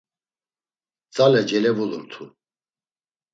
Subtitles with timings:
[1.13, 2.23] Tzale celevulurtu.